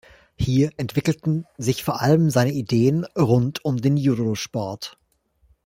Hier 0.35 0.71
entwickelten 0.77 1.45
sich 1.59 1.83
vor 1.83 2.01
allem 2.01 2.31
seine 2.31 2.51
Ideen 2.53 3.05
rund 3.15 3.63
um 3.63 3.77
den 3.77 3.97
Judosport. 3.97 4.97